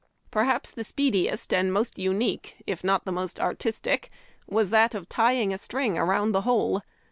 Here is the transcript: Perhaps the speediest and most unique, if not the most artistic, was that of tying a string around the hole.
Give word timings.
Perhaps 0.31 0.71
the 0.71 0.83
speediest 0.83 1.53
and 1.53 1.71
most 1.71 1.99
unique, 1.99 2.55
if 2.65 2.83
not 2.83 3.05
the 3.05 3.11
most 3.11 3.39
artistic, 3.39 4.09
was 4.47 4.71
that 4.71 4.95
of 4.95 5.07
tying 5.07 5.53
a 5.53 5.59
string 5.59 5.95
around 5.95 6.31
the 6.31 6.41
hole. 6.41 6.81